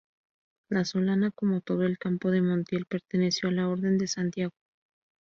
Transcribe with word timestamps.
La 0.69 0.83
Solana, 0.83 1.29
como 1.29 1.61
todo 1.61 1.83
el 1.83 1.99
Campo 1.99 2.31
de 2.31 2.41
Montiel, 2.41 2.87
perteneció 2.87 3.49
a 3.49 3.51
la 3.51 3.67
Orden 3.69 3.99
de 3.99 4.07
Santiago. 4.07 4.53